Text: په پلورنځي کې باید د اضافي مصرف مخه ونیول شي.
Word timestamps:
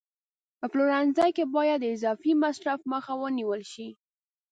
په 0.59 0.65
پلورنځي 0.71 1.29
کې 1.35 1.43
باید 1.55 1.79
د 1.81 1.85
اضافي 1.95 2.31
مصرف 2.43 2.79
مخه 2.93 3.13
ونیول 3.21 3.61
شي. 3.71 3.89